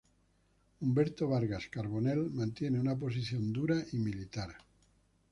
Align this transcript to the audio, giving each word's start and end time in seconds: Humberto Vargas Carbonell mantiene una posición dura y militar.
Humberto 0.79 1.27
Vargas 1.29 1.67
Carbonell 1.69 2.31
mantiene 2.33 2.79
una 2.79 2.97
posición 2.97 3.53
dura 3.53 3.75
y 3.91 3.99
militar. 3.99 4.55